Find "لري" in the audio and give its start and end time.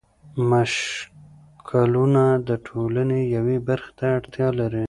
4.59-4.79